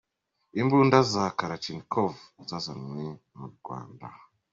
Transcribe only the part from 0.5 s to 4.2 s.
Imbunda za Kalachnikov zazanwe mu Rwanda.